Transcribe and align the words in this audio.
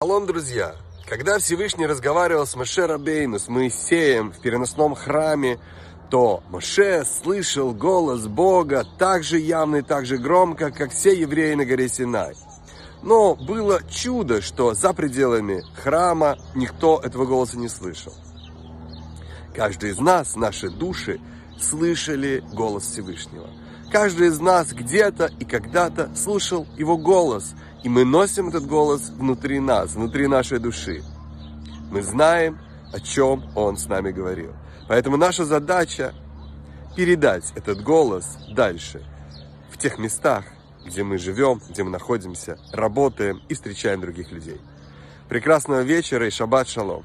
Шалом, 0.00 0.26
друзья! 0.26 0.76
Когда 1.08 1.40
Всевышний 1.40 1.84
разговаривал 1.84 2.46
с 2.46 2.54
Моше 2.54 2.86
Рабейну, 2.86 3.40
с 3.40 3.48
Моисеем 3.48 4.30
в 4.30 4.38
переносном 4.38 4.94
храме, 4.94 5.58
то 6.08 6.40
Моше 6.50 7.04
слышал 7.04 7.74
голос 7.74 8.28
Бога 8.28 8.86
так 8.96 9.24
же 9.24 9.40
явно 9.40 9.76
и 9.76 9.82
так 9.82 10.06
же 10.06 10.18
громко, 10.18 10.70
как 10.70 10.92
все 10.92 11.18
евреи 11.18 11.54
на 11.54 11.64
горе 11.64 11.88
Синай. 11.88 12.36
Но 13.02 13.34
было 13.34 13.80
чудо, 13.90 14.40
что 14.40 14.72
за 14.72 14.94
пределами 14.94 15.64
храма 15.82 16.38
никто 16.54 17.00
этого 17.02 17.26
голоса 17.26 17.58
не 17.58 17.68
слышал. 17.68 18.14
Каждый 19.52 19.90
из 19.90 19.98
нас, 19.98 20.36
наши 20.36 20.70
души, 20.70 21.20
слышали 21.60 22.44
голос 22.52 22.84
Всевышнего. 22.84 23.48
Каждый 23.90 24.28
из 24.28 24.38
нас 24.38 24.72
где-то 24.72 25.30
и 25.38 25.44
когда-то 25.44 26.14
слушал 26.14 26.66
его 26.76 26.98
голос, 26.98 27.54
и 27.82 27.88
мы 27.88 28.04
носим 28.04 28.48
этот 28.48 28.66
голос 28.66 29.08
внутри 29.10 29.60
нас, 29.60 29.94
внутри 29.94 30.26
нашей 30.26 30.58
души. 30.58 31.02
Мы 31.90 32.02
знаем, 32.02 32.58
о 32.92 33.00
чем 33.00 33.44
он 33.54 33.78
с 33.78 33.86
нами 33.86 34.10
говорил. 34.10 34.52
Поэтому 34.88 35.16
наша 35.16 35.46
задача 35.46 36.14
передать 36.96 37.52
этот 37.54 37.82
голос 37.82 38.38
дальше, 38.50 39.02
в 39.70 39.78
тех 39.78 39.98
местах, 39.98 40.44
где 40.84 41.02
мы 41.02 41.16
живем, 41.16 41.60
где 41.70 41.82
мы 41.82 41.90
находимся, 41.90 42.58
работаем 42.72 43.40
и 43.48 43.54
встречаем 43.54 44.00
других 44.00 44.32
людей. 44.32 44.60
Прекрасного 45.28 45.80
вечера 45.80 46.26
и 46.26 46.30
шаббат 46.30 46.68
шалом! 46.68 47.04